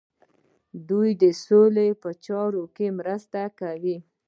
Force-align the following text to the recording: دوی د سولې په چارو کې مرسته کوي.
دوی 0.89 1.09
د 1.21 1.23
سولې 1.45 1.87
په 2.01 2.09
چارو 2.25 2.63
کې 2.75 2.87
مرسته 2.99 3.41
کوي. 3.59 3.97